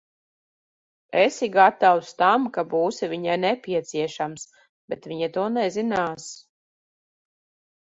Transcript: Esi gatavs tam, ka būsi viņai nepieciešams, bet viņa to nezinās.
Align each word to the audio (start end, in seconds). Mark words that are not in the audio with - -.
Esi 1.23 1.49
gatavs 1.55 2.09
tam, 2.21 2.47
ka 2.55 2.63
būsi 2.71 3.11
viņai 3.13 3.37
nepieciešams, 3.43 4.49
bet 4.95 5.07
viņa 5.15 5.31
to 5.39 5.47
nezinās. 5.61 6.29